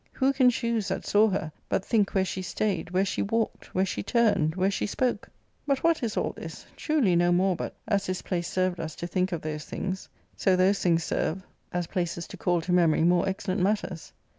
[0.13, 3.85] Who can choose that saw her but think where she stayed, where she walked, where
[3.85, 5.29] she turned, where she spoke?
[5.67, 6.65] But what is all this?
[6.75, 10.79] Truly no more but, as thisj)lace served us to think of those things, so those
[10.79, 13.29] things serve as places to call B 2 \ 4 ARCADIA.Sook L to memory more
[13.29, 14.11] excellent matters.